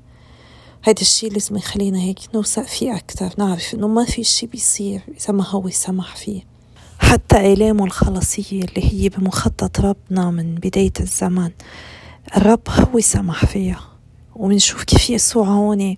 هيدا 0.83 1.01
الشي 1.01 1.29
لازم 1.29 1.57
يخلينا 1.57 1.99
هيك 1.99 2.19
نوثق 2.35 2.65
فيه 2.65 2.95
أكتر 2.95 3.29
نعرف 3.37 3.73
إنه 3.73 3.87
ما 3.87 4.05
في 4.05 4.23
شي 4.23 4.47
بيصير 4.47 5.01
إذا 5.21 5.33
ما 5.33 5.47
هو 5.49 5.69
سمح 5.69 6.15
فيه. 6.15 6.41
حتى 6.99 7.53
آلامه 7.53 7.85
الخلاصية 7.85 8.61
اللي 8.63 8.93
هي 8.93 9.09
بمخطط 9.09 9.79
ربنا 9.79 10.31
من 10.31 10.55
بداية 10.55 10.93
الزمن 10.99 11.51
الرب 12.37 12.61
هو 12.69 12.99
سمح 12.99 13.45
فيها. 13.45 13.97
ومنشوف 14.35 14.83
كيف 14.83 15.09
يسوع 15.09 15.47
هون 15.47 15.95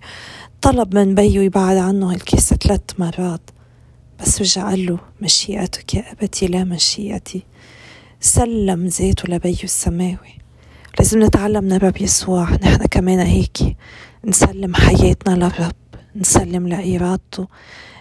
طلب 0.62 0.94
من 0.94 1.14
بيه 1.14 1.40
يبعد 1.40 1.76
عنه 1.76 2.12
هالكيسة 2.12 2.56
ثلاث 2.56 2.80
مرات 2.98 3.50
بس 4.20 4.40
رجع 4.40 4.68
قال 4.70 4.86
له 4.86 4.98
مشيئتك 5.20 5.94
يا 5.94 6.12
أبتي 6.12 6.46
لا 6.46 6.64
مشيئتي. 6.64 7.42
سلم 8.20 8.86
ذاته 8.86 9.28
لبيه 9.28 9.62
السماوي. 9.64 10.38
لازم 10.98 11.22
نتعلم 11.22 11.64
من 11.64 11.72
الرب 11.72 12.00
يسوع 12.00 12.50
نحن 12.50 12.86
كمان 12.86 13.18
هيك. 13.18 13.76
نسلم 14.24 14.74
حياتنا 14.74 15.34
للرب 15.34 15.74
نسلم 16.16 16.68
لإرادته. 16.68 17.46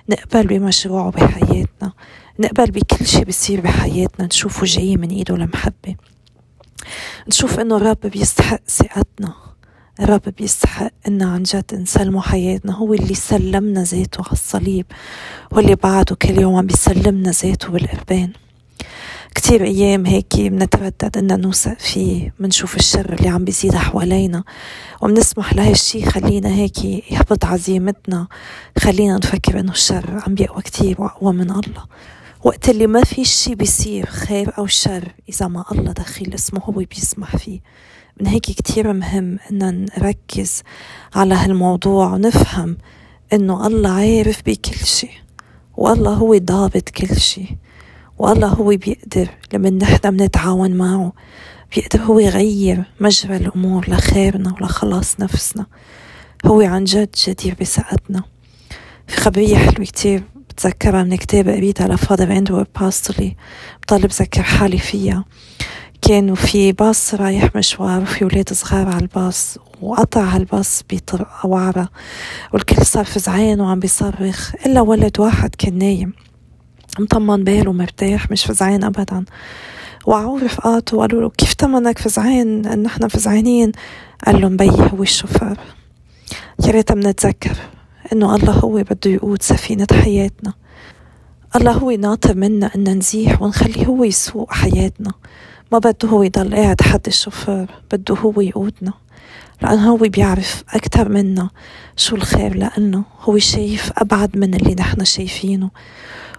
نقبل 0.10 0.48
بمشروعه 0.48 1.12
بحياتنا. 1.12 1.94
نقبل 2.40 2.72
بكل 2.72 3.06
شي 3.06 3.24
بيصير 3.24 3.62
بحياتنا. 3.62 4.26
نشوفه 4.26 4.66
جاي 4.66 4.98
من 4.98 5.10
إيده 5.10 5.36
المحبة 5.36 5.96
نشوف 7.28 7.60
إنه 7.60 7.78
الرب 7.78 8.00
بيستحق 8.00 8.62
ثقتنا. 8.68 9.49
الرب 10.00 10.22
بيستحق 10.38 10.92
ان 11.08 11.22
عن 11.22 11.44
جد 11.44 11.76
نسلمه 11.76 12.22
حياتنا. 12.22 12.74
هو 12.76 12.94
اللي 12.94 13.16
سلمنا 13.16 13.84
ذاته 13.84 14.22
على 14.24 14.32
الصليب 14.32 14.86
واللي 15.52 15.76
بعده 15.76 16.16
كل 16.16 16.40
يوم 16.40 16.56
عم 16.56 16.66
بيسلمنا 16.68 17.32
ذاته 17.32 17.70
بالقربان. 17.70 18.34
كتير 19.36 19.64
أيام 19.64 20.06
هيك 20.06 20.36
بنتردد 20.38 21.18
إن 21.18 21.42
نوثق 21.42 21.80
فيه 21.80 22.34
منشوف 22.40 22.76
الشر 22.76 23.14
اللي 23.14 23.30
عم 23.30 23.46
بيزيد 23.46 23.76
حوالينا. 23.76 24.44
وبنسمح 25.02 25.54
لهالشي 25.54 26.06
خلينا 26.06 26.50
هيك 26.50 26.86
يحبط 27.12 27.46
عزيمتنا 27.46 28.28
خلينا 28.78 29.18
نفكر 29.18 29.60
إنه 29.60 29.72
الشر 29.72 30.24
عم 30.28 30.36
بيقوى 30.36 30.62
كتير 30.62 31.02
وأقوى 31.02 31.34
من 31.34 31.52
الله. 31.52 31.86
وقت 32.44 32.70
اللي 32.70 32.88
ما 32.88 33.04
في 33.04 33.26
شي 33.26 33.56
بيصير 33.56 34.06
خير 34.06 34.58
أو 34.58 34.68
شر 34.68 35.12
إذا 35.30 35.48
ما 35.48 35.66
الله 35.72 35.92
دخيل 35.92 36.34
اسمه 36.34 36.60
هو 36.60 36.72
بيسمح 36.72 37.38
فيه. 37.38 37.60
من 38.22 38.28
هيك 38.28 38.44
كتير 38.44 38.94
مهم 38.94 39.40
إن 39.52 39.86
نركز 39.98 40.64
على 41.16 41.36
هالموضوع 41.36 42.14
ونفهم 42.14 42.78
إنه 43.34 43.68
الله 43.68 43.90
عارف 43.90 44.42
بكل 44.46 44.86
شي 44.86 45.10
والله 45.78 46.14
هو 46.14 46.38
ضابط 46.38 46.90
كل 46.90 47.16
شي 47.20 47.58
والله 48.18 48.48
هو 48.48 48.68
بيقدر 48.68 49.30
لما 49.54 49.70
نحن 49.70 50.18
بنتعاون 50.18 50.72
معه 50.72 51.14
بيقدر 51.76 52.02
هو 52.02 52.20
يغير 52.20 52.84
مجرى 53.00 53.38
الأمور 53.38 53.90
لخيرنا 53.90 54.54
ولخلاص 54.54 55.20
نفسنا. 55.20 55.66
هو 56.46 56.62
عن 56.62 56.84
جد 56.84 57.10
جدير 57.28 57.56
بثقتنا 57.62 58.24
في 59.08 59.18
خبرية 59.18 59.58
حلوة 59.58 59.86
كتير 59.86 60.24
بتذكرها 60.50 61.04
من 61.04 61.16
كتاب 61.16 61.50
قريتها 61.50 61.88
ل 61.88 61.95
Father 61.95 62.38
اندرو 62.38 62.66
باستولي 62.80 63.36
بضل 63.84 64.08
بذكر 64.08 64.44
حالي 64.44 64.78
فيها. 64.78 65.26
كانوا 66.02 66.36
في 66.36 66.72
باص 66.72 67.14
رايح 67.14 67.56
مشوار 67.56 68.02
وفي 68.02 68.26
ولاد 68.26 68.54
صغار 68.54 68.88
على 68.88 69.00
الباص 69.02 69.58
وقطع 69.82 70.22
هالباص 70.24 70.84
بطرقة 70.92 71.48
وعرة 71.48 71.90
والكل 72.54 72.86
صار 72.86 73.06
فزعان 73.06 73.62
وعم 73.62 73.80
بيصرخ 73.80 74.56
إلا 74.66 74.82
ولد 74.82 75.20
واحد 75.20 75.56
كان 75.56 75.78
نايم 75.78 76.14
مطمن 77.00 77.44
باله 77.44 77.74
مرتاح 77.74 78.32
مش 78.32 78.46
فزعان 78.46 78.84
أبدا. 78.84 79.26
وعوا 80.06 80.40
رفقاته 80.40 80.98
وقالوا 80.98 81.22
له 81.22 81.30
كيف 81.30 81.54
منك 81.54 81.98
فزعان؟ 81.98 82.66
انه 82.66 82.88
إحنا 82.88 83.08
فزعانين؟ 83.08 83.72
قال 84.26 84.42
لهم 84.42 84.58
بيي 84.58 84.70
هو 84.70 85.04
الشوفير 85.04 85.58
يا 86.66 86.72
ريت 86.72 86.92
منتذكر 86.92 87.58
إنه 88.14 88.36
الله 88.36 88.54
هو 88.54 88.72
بده 88.72 89.12
يقود 89.12 89.42
سفينة 89.42 89.88
حياتنا. 89.92 90.54
الله 91.56 91.72
هو 91.72 91.92
ناطر 91.92 92.36
منا 92.36 92.72
إن 92.76 92.98
نزيح 92.98 93.42
ونخليه 93.42 93.86
هو 93.86 94.04
يسوق 94.04 94.54
حياتنا. 94.54 95.12
ما 95.72 95.80
بده 95.80 96.10
هو 96.10 96.24
يضل 96.24 96.56
قاعد 96.56 96.82
حد 96.82 97.08
الشوفير 97.08 97.68
بده 97.92 98.16
هو 98.16 98.42
يقودنا 98.42 98.94
لأنه 99.62 99.92
هو 99.92 99.98
بيعرف 99.98 100.64
أكتر 100.70 101.10
منا 101.10 101.50
شو 101.98 102.16
الخير 102.16 102.56
لأنه 102.56 103.04
هو 103.22 103.38
شايف 103.38 103.92
أبعد 103.98 104.38
من 104.38 104.54
اللي 104.54 104.76
نحن 104.76 105.06
شايفينه. 105.06 105.70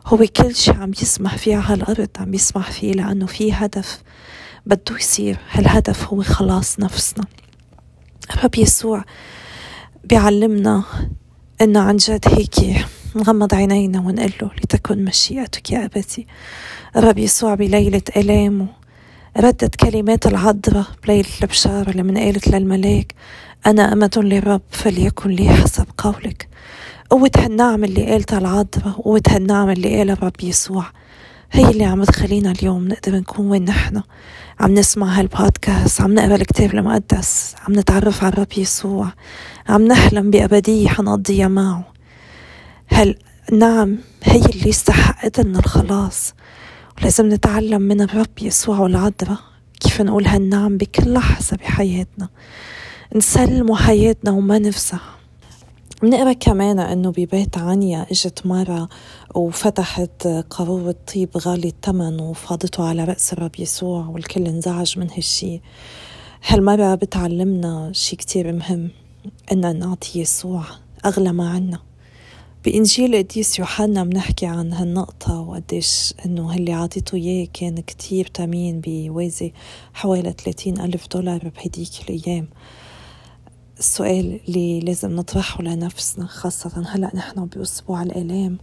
هو 0.06 0.26
كل 0.36 0.54
شي 0.54 0.70
عم 0.70 0.90
يسمح 1.02 1.36
فيه 1.36 1.56
على 1.56 1.74
الأرض 1.74 2.08
عم 2.18 2.34
يسمح 2.34 2.70
فيه 2.70 2.92
لأنه 2.92 3.26
في 3.26 3.52
هدف 3.52 4.02
بده 4.66 4.96
يصير. 4.98 5.38
هالهدف 5.50 6.08
هو 6.08 6.22
خلاص 6.22 6.80
نفسنا. 6.80 7.24
الرب 8.34 8.54
يسوع 8.58 9.04
بيعلمنا 10.04 10.82
إنه 11.60 11.80
عن 11.80 11.96
جد 11.96 12.24
هيك 12.28 12.86
نغمض 13.16 13.54
عينينا 13.54 14.00
ونقول 14.00 14.32
له 14.42 14.50
لتكن 14.64 15.04
مشيئتك 15.04 15.70
يا 15.70 15.84
أبتي. 15.84 16.26
الرب 16.96 17.18
يسوع 17.18 17.54
بليلة 17.54 18.02
آلامه 18.16 18.66
ردت 19.36 19.76
كلمات 19.76 20.26
العذراء 20.26 20.86
بليلة 21.04 21.28
البشارة 21.42 21.90
لما 21.90 22.20
قالت 22.20 22.48
للملاك 22.48 23.14
أنا 23.66 23.92
أمة 23.92 24.10
للرب 24.16 24.60
فليكن 24.70 25.30
لي 25.30 25.48
حسب 25.48 25.86
قولك. 25.98 26.48
قوة 27.10 27.30
هالنعم 27.36 27.84
اللي 27.84 28.06
قالتها 28.06 28.38
العذراء 28.38 29.00
قوة 29.04 29.22
هالنعم 29.28 29.70
اللي 29.70 29.98
قالها 29.98 30.14
الرب 30.14 30.40
يسوع 30.42 30.84
هي 31.52 31.70
اللي 31.70 31.84
عم 31.84 32.04
تخلينا 32.04 32.50
اليوم 32.50 32.88
نقدر 32.88 33.16
نكون 33.16 33.50
وين 33.50 33.64
نحن. 33.64 34.02
عم 34.60 34.74
نسمع 34.74 35.06
هالبودكاست 35.06 36.00
عم 36.00 36.14
نقرأ 36.14 36.34
الكتاب 36.34 36.74
المقدس 36.74 37.54
عم 37.68 37.78
نتعرف 37.78 38.24
على 38.24 38.32
الرب 38.32 38.52
يسوع 38.58 39.12
عم 39.68 39.86
نحلم 39.86 40.30
بأبدية 40.30 40.88
حنقضيها 40.88 41.48
معه. 41.48 41.84
هالنعم 42.90 43.98
هي 44.24 44.40
اللي 44.40 44.70
استحقت 44.70 45.40
لنا 45.40 45.58
الخلاص. 45.58 46.34
ولازم 47.00 47.28
نتعلم 47.28 47.82
من 47.82 48.00
الرب 48.00 48.38
يسوع 48.42 48.78
والعذراء. 48.78 49.38
كيف 49.80 50.00
نقول 50.00 50.26
هالنعم 50.26 50.76
بكل 50.76 51.12
لحظة 51.12 51.56
بحياتنا. 51.56 52.28
نسلموا 53.16 53.76
حياتنا 53.76 54.30
وما 54.30 54.58
نفزع. 54.58 54.98
بنقرأ 56.02 56.32
كمان 56.32 56.78
إنه 56.78 57.10
ببيت 57.10 57.58
عنيا 57.58 58.06
إجت 58.10 58.46
مرة 58.46 58.88
وفتحت 59.34 60.26
قارورة 60.26 60.94
طيب 61.14 61.28
غالي 61.36 61.68
الثمن 61.68 62.20
وفاضته 62.20 62.88
على 62.88 63.04
رأس 63.04 63.32
الرب 63.32 63.52
يسوع 63.58 64.06
والكل 64.06 64.46
انزعج 64.46 64.98
من 64.98 65.10
هالشي. 65.10 65.60
هالمرة 66.46 66.94
بتعلمنا 66.94 67.90
شي 67.94 68.16
كتير 68.16 68.52
مهم 68.52 68.90
إن 69.52 69.78
نعطي 69.78 70.20
يسوع 70.20 70.64
أغلى 71.06 71.32
ما 71.32 71.50
عنا. 71.50 71.89
بإنجيل 72.64 73.16
قديس 73.16 73.58
يوحنا 73.58 74.04
بنحكي 74.04 74.46
عن 74.46 74.72
هالنقطة 74.72 75.40
وقديش 75.40 76.14
إنه 76.26 76.56
اللي 76.56 76.72
عطيته 76.72 77.16
إياه 77.16 77.48
كان 77.52 77.80
كتير 77.80 78.26
تمين 78.26 78.80
بيوازي 78.80 79.52
حوالي 79.94 80.34
30 80.44 80.80
ألف 80.80 81.06
دولار 81.06 81.52
بهديك 81.56 81.90
الأيام. 82.08 82.48
السؤال 83.78 84.40
اللي 84.48 84.80
لازم 84.80 85.16
نطرحه 85.16 85.62
لنفسنا 85.62 86.26
خاصة 86.26 86.84
هلأ 86.86 87.10
نحن 87.14 87.46
بأسبوع 87.46 88.02
الآلام 88.02 88.58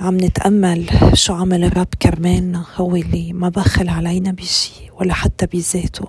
عم 0.00 0.16
نتأمل 0.16 0.86
شو 1.14 1.34
عمل 1.34 1.64
الرب 1.64 1.94
كرمالنا 2.02 2.64
هو 2.76 2.96
اللي 2.96 3.32
ما 3.32 3.48
بخل 3.48 3.88
علينا 3.88 4.32
بشي 4.32 4.90
ولا 5.00 5.14
حتى 5.14 5.46
بذاته. 5.46 6.08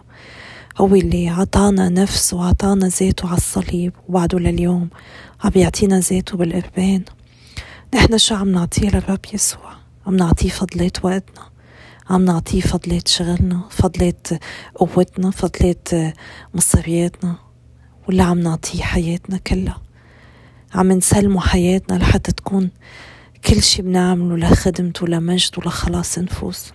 هو 0.78 0.96
اللي 0.96 1.30
عطانا 1.30 1.90
نفسه 1.90 2.38
وعطانا 2.38 2.88
ذاته 2.88 3.28
على 3.28 3.38
الصليب 3.38 3.94
وبعده 4.10 4.40
لليوم. 4.40 4.90
عم 5.44 5.52
يعطينا 5.56 6.00
ذاته 6.00 6.38
بالقربان. 6.38 7.04
نحن 7.96 8.18
شو 8.18 8.36
عم 8.36 8.52
نعطيه 8.52 8.90
للرب 8.90 9.20
يسوع؟ 9.34 9.74
عم 10.08 10.16
نعطيه 10.16 10.50
فضلات 10.50 11.06
وقتنا. 11.06 11.46
عم 12.10 12.26
نعطيه 12.26 12.62
فضلات 12.62 13.08
شغلنا 13.08 13.62
فضلات 13.70 14.28
قوتنا 14.76 15.32
فضلات 15.32 15.88
مصرياتنا 16.54 17.36
ولا 18.10 18.24
عم 18.24 18.40
نعطيه 18.40 18.84
حياتنا 18.84 19.38
كلها. 19.38 19.82
عم 20.74 20.92
نسلمه 20.92 21.40
حياتنا 21.40 21.98
لحتى 21.98 22.32
تكون 22.32 22.70
كل 23.46 23.64
شي 23.64 23.82
بنعمله 23.82 24.38
لخدمته 24.38 25.08
لمجده 25.08 25.62
لخلاص 25.66 26.20
نفوس. 26.20 26.72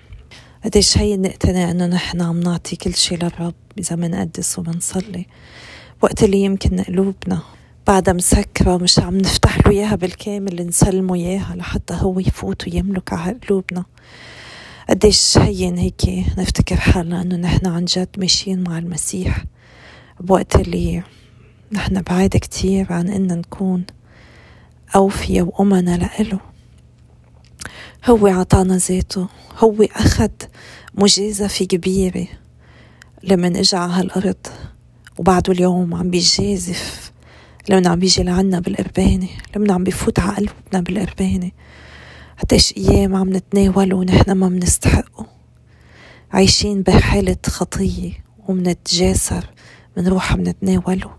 قديش 0.65 0.99
هي 0.99 1.17
نقتنع 1.17 1.71
أنه 1.71 1.87
نحن 1.87 2.21
عم 2.21 2.41
نعطي 2.41 2.77
كل 2.77 2.95
شي 2.95 3.17
للرب 3.17 3.55
إذا 3.79 3.97
منقدس 3.97 4.59
ومنصلي 4.59 5.27
وقت 6.03 6.23
اللي 6.23 6.41
يمكن 6.41 6.81
قلوبنا 6.81 7.43
بعدها 7.87 8.15
مسكرة 8.15 8.77
مش 8.77 8.99
عم 8.99 9.19
نفتح 9.19 9.59
له 9.67 9.73
إياها 9.73 9.97
بالكامل 9.97 10.67
نسلمه 10.67 11.15
إياها 11.15 11.55
لحتى 11.57 11.95
هو 11.95 12.21
يفوت 12.21 12.69
ويملك 12.69 13.13
على 13.13 13.39
قلوبنا. 13.49 13.85
قديش 14.91 15.39
هين 15.39 15.79
هيك 15.79 16.25
نفتكر 16.39 16.77
حالنا 16.77 17.23
إنه 17.23 17.37
نحن 17.37 17.67
عن 17.67 17.85
جد 17.85 18.09
ماشيين 18.19 18.63
مع 18.63 18.79
المسيح. 18.79 19.45
بوقت 20.21 20.57
اللي 20.57 21.03
نحن 21.73 22.03
بعيد 22.03 22.37
كتير 22.37 22.93
عن 22.93 23.09
إن 23.09 23.27
نكون 23.27 23.85
أوفية 24.97 25.43
وأمنا 25.43 25.97
لإله. 25.97 26.41
هو 28.07 28.27
عطانا 28.27 28.77
ذاته. 28.77 29.29
هو 29.59 29.83
أخد 29.83 30.31
مجازفة 30.95 31.65
كبيرة 31.65 32.27
لمن 33.23 33.57
إجا 33.57 33.79
على 33.79 33.93
هالأرض 33.93 34.47
وبعده 35.19 35.53
اليوم 35.53 35.95
عم 35.95 36.11
بيجازف. 36.11 37.13
لمن 37.69 37.87
عم 37.87 37.99
بيجي 37.99 38.23
لعنا 38.23 38.61
بالقربانة 38.61 39.29
لمن 39.57 39.71
عم 39.71 39.85
بيفوت 39.85 40.19
على 40.19 40.37
قلبنا 40.37 40.81
بالقربانة. 40.81 41.51
قديش 42.43 42.75
أيام 42.77 43.17
عم 43.17 43.37
نتناوله 43.37 43.97
ونحن 43.97 44.33
ما 44.33 44.49
منستحقه 44.49 45.27
عايشين 46.33 46.83
بحالة 46.83 47.37
خطية 47.47 48.13
ومنتجاسر 48.49 49.45
منروح 49.97 50.33
عم 50.33 50.41
نتناوله. 50.41 51.11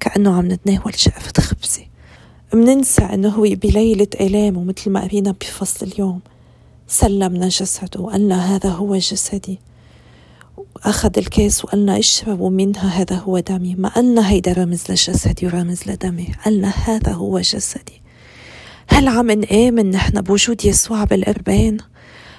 كأنه 0.00 0.36
عم 0.36 0.52
نتناول 0.52 0.98
شقفة 0.98 1.42
خبزة. 1.42 1.91
مننسى 2.54 3.02
أنه 3.02 3.28
هو 3.28 3.42
بليلة 3.42 4.06
آلامه 4.20 4.64
مثل 4.64 4.90
ما 4.90 5.00
قرينا 5.00 5.34
بفصل 5.40 5.86
اليوم. 5.86 6.20
سلمنا 6.88 7.48
جسده 7.48 8.00
وقالنا 8.00 8.54
هذا 8.54 8.68
هو 8.68 8.96
جسدي. 8.96 9.58
أخذ 10.84 11.18
الكاس 11.18 11.64
وقالنا 11.64 11.98
اشربوا 11.98 12.50
منها 12.50 12.88
هذا 12.88 13.16
هو 13.16 13.38
دمي. 13.38 13.74
ما 13.74 13.88
قالنا 13.88 14.30
هيدا 14.30 14.52
رمز 14.52 14.82
لجسدي 14.90 15.46
ورمز 15.46 15.80
لدمي. 15.86 16.28
قالنا 16.44 16.68
هذا 16.68 17.12
هو 17.12 17.40
جسدي. 17.40 18.02
هل 18.88 19.08
عم 19.08 19.30
نآمن 19.30 19.90
نحن 19.90 20.20
بوجود 20.20 20.64
يسوع 20.64 21.04
بالقربان؟ 21.04 21.76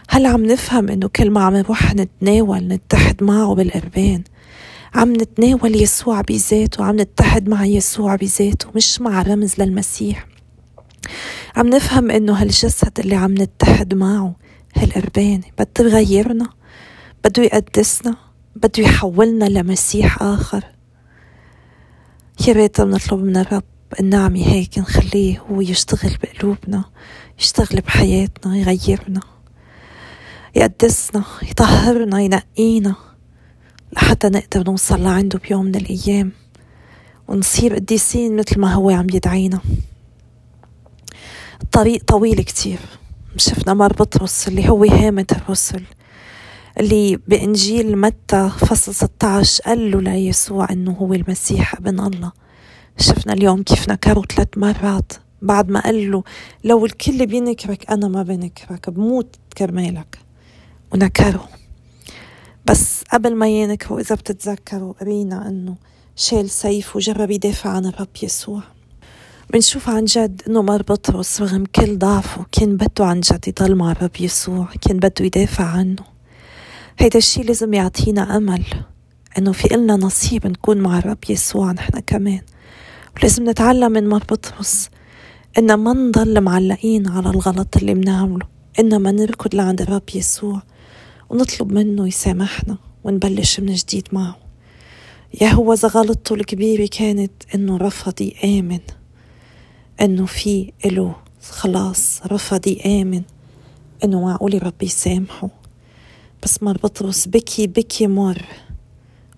هل 0.10 0.26
عم 0.26 0.46
نفهم 0.46 0.90
إنه 0.90 1.08
كل 1.08 1.32
ما 1.32 1.44
عم 1.44 1.56
نروح 1.56 1.96
نتناول 1.96 2.60
نتحد 2.60 3.24
معه 3.24 3.56
بالقربان؟ 3.56 4.24
عم 4.96 5.14
نتناول 5.14 5.76
يسوع 5.76 6.22
بذاته 6.22 6.86
عم 6.86 7.00
نتحد 7.02 7.50
مع 7.50 7.66
يسوع 7.66 8.16
بذاته 8.16 8.68
مش 8.76 9.02
مع 9.02 9.22
رمز 9.22 9.54
للمسيح. 9.58 10.28
عم 11.56 11.68
نفهم 11.68 12.12
إنه 12.12 12.34
هالجسد 12.34 13.00
اللي 13.00 13.16
عم 13.16 13.34
نتحد 13.34 13.94
معه 13.94 14.36
هالقربان 14.76 15.42
بده 15.60 15.90
يغيرنا 15.90 16.50
بده 17.26 17.44
يقدسنا 17.44 18.16
بده 18.56 18.84
يحولنا 18.84 19.46
لمسيح 19.46 20.22
آخر. 20.22 20.64
يا 22.48 22.54
ريت 22.54 22.82
بنطلب 22.82 23.24
من 23.24 23.38
الرب 23.38 23.64
النعمة 24.00 24.48
هيك 24.48 24.80
نخليه 24.80 25.40
هو 25.40 25.62
يشتغل 25.62 26.18
بقلوبنا 26.24 26.84
يشتغل 27.40 27.82
بحياتنا 27.82 28.58
يغيرنا 28.58 29.22
يقدسنا 30.56 31.24
يطهرنا 31.50 32.22
ينقينا. 32.22 32.96
لحتى 33.96 34.30
نقدر 34.30 34.64
نوصل 34.72 35.04
لعنده 35.04 35.40
بيوم 35.40 35.66
من 35.66 35.76
الأيام 35.76 36.32
ونصير 37.28 37.76
قديسين 37.76 38.36
مثل 38.36 38.60
ما 38.60 38.74
هو 38.74 38.90
عم 38.90 39.08
يدعينا. 39.14 39.60
الطريق 41.62 42.04
طويل 42.04 42.42
كتير. 42.42 42.80
شفنا 43.38 43.74
مر 43.74 43.94
بطرس 43.94 44.48
اللي 44.48 44.70
هو 44.70 44.84
هامة 44.84 45.26
الرسل 45.32 45.84
اللي 46.80 47.20
بإنجيل 47.28 47.98
متى 47.98 48.50
فصل 48.50 48.94
16 48.94 49.64
قال 49.64 49.92
له 49.92 50.02
ليسوع 50.02 50.68
إنه 50.72 50.92
هو 50.92 51.14
المسيح 51.14 51.76
ابن 51.76 52.00
الله. 52.00 52.32
شفنا 52.98 53.34
اليوم 53.34 53.64
كيف 53.64 53.90
نكره 53.90 54.22
ثلاث 54.36 54.58
مرات. 54.58 55.14
بعد 55.42 55.70
ما 55.70 55.80
قال 55.80 56.12
له 56.12 56.24
لو 56.64 56.86
الكل 56.86 57.26
بينكرك 57.26 57.92
أنا 57.92 58.08
ما 58.08 58.24
بنكرك 58.24 58.90
بموت 58.90 59.36
كرمالك. 59.58 60.18
ونكره 60.94 61.50
بس 62.66 63.04
قبل 63.14 63.36
ما 63.36 63.48
ينكروا 63.48 64.00
إذا 64.00 64.16
بتتذكروا 64.16 64.94
قرينا 64.94 65.48
إنه 65.48 65.76
شال 66.16 66.50
سيف 66.50 66.96
وجرب 66.96 67.32
يدافع 67.32 67.70
عن 67.70 67.86
الرب 67.86 68.10
يسوع. 68.24 68.62
بنشوف 69.54 69.90
عن 69.90 70.06
جد 70.06 70.42
إنه 70.48 70.62
مر 70.62 70.82
بطرس 70.82 71.42
رغم 71.42 71.64
كل 71.76 71.98
ضعفه 71.98 72.46
كان 72.52 72.78
بده 72.78 73.06
عن 73.06 73.20
جد 73.20 73.48
يضل 73.48 73.76
مع 73.76 73.92
الرب 73.92 74.12
يسوع 74.20 74.68
كان 74.82 74.98
بده 74.98 75.26
يدافع 75.26 75.64
عنه. 75.64 76.04
هيدا 77.00 77.18
الشي 77.18 77.44
لازم 77.44 77.74
يعطينا 77.74 78.38
أمل 78.38 78.64
إنه 79.38 79.52
في 79.52 79.76
إلنا 79.76 79.96
نصيب 79.96 80.48
نكون 80.48 80.78
مع 80.78 80.98
الرب 80.98 81.18
يسوع 81.30 81.72
نحن 81.72 82.00
كمان. 82.00 82.42
ولازم 83.18 83.50
نتعلم 83.50 83.92
من 83.92 84.10
مر 84.10 84.24
بطرس 84.24 84.90
إن 85.58 85.74
ما 85.74 85.94
نضل 85.94 86.42
معلقين 86.42 87.08
على 87.08 87.30
الغلط 87.30 87.78
اللي 87.78 87.94
بنعمله 87.94 88.46
إنما 88.80 89.12
نركض 89.12 89.56
لعند 89.56 89.82
الرب 89.82 90.10
يسوع. 90.16 90.62
ونطلب 91.30 91.72
منه 91.72 92.08
يسامحنا 92.08 92.78
ونبلش 93.04 93.60
من 93.60 93.74
جديد 93.74 94.08
معه. 94.12 94.38
يا 95.42 95.48
هو 95.48 95.74
إذا 95.74 95.88
غلطته 95.88 96.36
الكبيرة 96.36 96.90
كانت 96.92 97.32
إنه 97.56 97.78
رفض 97.78 98.22
يآمن 98.22 98.80
إنه 100.02 100.26
في 100.26 100.72
إله 100.86 101.16
خلاص 101.42 102.22
رفض 102.26 102.68
يآمن 102.68 103.22
إنه 104.04 104.22
معقول 104.22 104.64
ربي 104.64 104.86
يسامحه. 104.86 105.50
بس 106.44 106.64
مر 106.64 106.78
بطرس 106.78 107.28
بكي 107.28 107.68
بكي 107.68 108.08
مر 108.08 108.46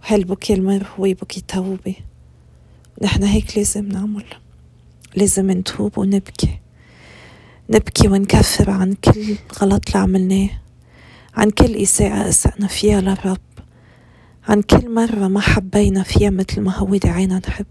وهالبكي 0.04 0.54
المر 0.54 0.88
هو 1.00 1.04
بكي 1.04 1.42
توبة. 1.48 1.96
نحن 3.02 3.24
هيك 3.24 3.58
لازم 3.58 3.88
نعمل 3.88 4.26
لازم 5.16 5.52
نتوب 5.52 5.98
ونبكي. 5.98 6.60
نبكي 7.70 8.08
ونكفر 8.08 8.70
عن 8.70 8.94
كل 8.94 9.36
غلط 9.62 9.88
اللي 9.88 10.00
عملناه. 10.00 10.50
عن 11.36 11.50
كل 11.50 11.76
إساءة 11.76 12.30
أسأنا 12.30 12.68
فيها 12.68 13.02
للرب 13.02 13.38
عن 14.48 14.62
كل 14.62 14.94
مرة 14.94 15.28
ما 15.28 15.40
حبينا 15.40 16.04
فيها 16.04 16.30
مثل 16.30 16.62
ما 16.62 16.78
هو 16.78 16.96
دعينا 16.96 17.42
نحب. 17.48 17.66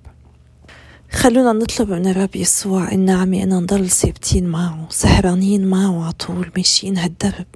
خلونا 1.12 1.52
نطلب 1.52 1.90
من 1.90 2.06
الرب 2.06 2.36
يسوع 2.36 2.92
النعمة 2.92 3.42
إن 3.42 3.48
نضل 3.48 3.90
ثابتين 3.90 4.46
معه 4.46 4.86
سهرانين 4.90 5.66
معه 5.66 6.06
عطول 6.06 6.52
ماشيين 6.56 6.98
هالدرب. 6.98 7.46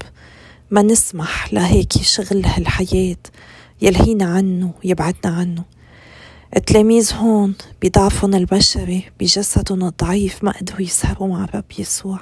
ما 0.70 0.82
نسمح 0.82 1.52
لهيك 1.54 1.92
شغل 1.92 2.44
هالحياة 2.46 3.16
يلهينا 3.82 4.24
عنه 4.24 4.74
يبعدنا 4.84 5.34
عنه. 5.34 5.64
التلاميذ 6.56 7.14
هون 7.14 7.54
بضعفهم 7.82 8.34
البشري 8.34 9.04
بجسدهم 9.20 9.84
الضعيف 9.84 10.44
ما 10.44 10.50
قدروا 10.50 10.80
يسهروا 10.80 11.28
مع 11.28 11.44
الرب 11.44 11.64
يسوع. 11.78 12.20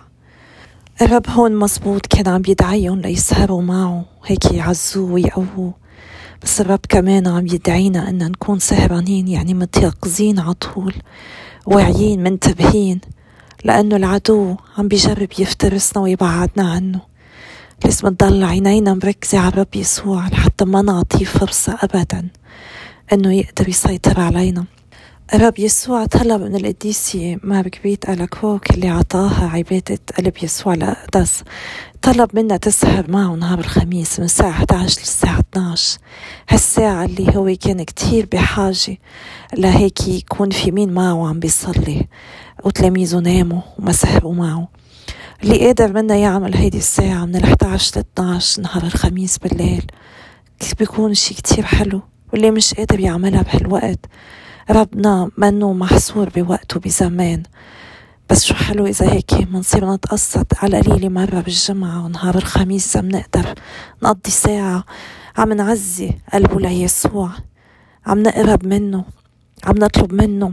الرب 1.03 1.31
هون 1.31 1.57
مزبوط 1.57 2.07
كان 2.07 2.29
عم 2.29 2.43
يدعيهم 2.49 3.01
ليسهروا 3.01 3.63
معه. 3.63 4.05
هيك 4.27 4.53
يعزوه 4.53 5.13
ويقووه. 5.13 5.75
بس 6.43 6.61
الرب 6.61 6.81
كمان 6.89 7.27
عم 7.27 7.47
يدعينا 7.47 8.09
إن 8.09 8.19
نكون 8.19 8.59
سهرانين 8.59 9.29
يعني 9.29 9.55
متيقظين 9.55 10.39
عطول 10.39 10.95
واعيين 11.67 12.23
منتبهين 12.23 13.01
لأنه 13.65 13.97
العدو 13.97 14.57
عم 14.79 14.89
بيجرب 14.89 15.29
يفترسنا 15.39 16.03
ويبعدنا 16.03 16.71
عنه. 16.71 17.01
لازم 17.85 18.09
تضل 18.09 18.45
عينينا 18.45 18.95
مركزة 18.95 19.39
على 19.39 19.49
الرب 19.49 19.77
يسوع 19.77 20.29
لحتى 20.29 20.65
ما 20.65 20.83
نعطيه 20.83 21.25
فرصة 21.25 21.79
أبدا 21.83 22.29
إنه 23.13 23.33
يقدر 23.33 23.69
يسيطر 23.69 24.21
علينا. 24.21 24.65
الرب 25.35 25.59
يسوع 25.59 26.07
طلب 26.07 26.43
من 26.43 26.57
القديسة 26.57 27.39
مارغريت 27.43 28.09
ألاكوك 28.09 28.71
اللي 28.71 28.89
عطاها 28.89 29.49
عبادة 29.49 29.99
قلب 30.19 30.33
يسوع 30.43 30.75
لأقدس. 30.75 31.43
طلب 32.03 32.31
منها 32.35 32.57
تسهر 32.57 33.11
معه 33.11 33.35
نهار 33.35 33.59
الخميس 33.59 34.19
من 34.19 34.25
الساعة 34.25 34.51
11 34.51 35.01
للساعة 35.01 35.41
12 35.41 35.99
هالساعة 36.49 37.05
اللي 37.05 37.37
هو 37.37 37.57
كان 37.61 37.83
كتير 37.83 38.29
بحاجة 38.33 38.99
لهيك 39.57 40.09
يكون 40.09 40.51
في 40.51 40.71
مين 40.71 40.93
معه 40.95 41.29
عم 41.29 41.39
بيصلي. 41.41 42.07
وتلاميذه 42.65 43.19
ناموا 43.19 43.61
وما 43.79 43.93
سهروا 43.93 44.35
معه. 44.35 44.69
اللي 45.43 45.67
قادر 45.67 45.93
منا 45.93 46.17
يعمل 46.17 46.55
هيدي 46.57 46.79
الساعة 46.79 47.25
من 47.25 47.37
ال 47.37 47.45
11 47.45 47.97
ل 48.01 48.05
12 48.19 48.63
نهار 48.63 48.83
الخميس 48.83 49.39
بالليل. 49.39 49.87
بيكون 50.79 51.15
شي 51.15 51.35
كتير 51.35 51.65
حلو 51.65 52.01
واللي 52.33 52.51
مش 52.51 52.75
قادر 52.75 53.01
يعملها 53.01 53.43
بهالوقت. 53.43 54.01
ربنا 54.71 55.31
منه 55.39 55.73
محصور 55.73 56.29
بوقت 56.29 56.77
وبزمان 56.77 57.43
بس 58.31 58.45
شو 58.45 58.55
حلو 58.55 58.87
إذا 58.87 59.13
هيك 59.13 59.35
منصير 59.35 59.95
نتقصد 59.95 60.47
على 60.63 60.81
قليلة 60.81 61.09
مرة 61.09 61.41
بالجمعة 61.41 62.05
ونهار 62.05 62.35
الخميس 62.35 62.97
منقدر 62.97 63.55
نقضي 64.03 64.31
ساعة. 64.31 64.85
عم 65.39 65.53
نعزي 65.53 66.11
قلبه 66.33 66.61
ليسوع. 66.61 67.31
عم 68.07 68.23
نقرب 68.23 68.67
منه. 68.67 69.05
عم 69.65 69.75
نطلب 69.79 70.15
منه. 70.15 70.53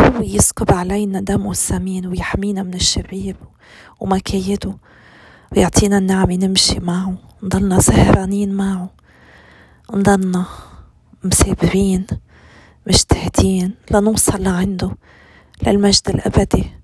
هو 0.00 0.22
يسكب 0.22 0.72
علينا 0.72 1.20
دمه 1.20 1.50
الثمين 1.50 2.06
ويحمينا 2.06 2.62
من 2.62 2.74
الشرير 2.74 3.36
ومكايده 4.00 4.76
ويعطينا 5.52 5.98
النعمة 5.98 6.36
نمشي 6.36 6.80
معه. 6.80 7.14
نضلنا 7.42 7.80
سهرانين 7.80 8.54
معه. 8.54 8.90
نضلنا 9.94 10.44
مسابرين 11.24 12.06
مجتهدين 12.86 13.74
لنوصل 13.90 14.42
لعنده 14.42 14.90
للمجد 15.66 16.02
الأبدي. 16.08 16.81